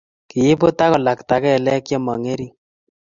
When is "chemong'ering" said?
1.87-2.53